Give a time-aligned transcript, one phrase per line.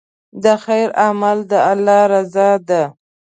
[0.43, 2.83] د خیر عمل د الله رضا ده.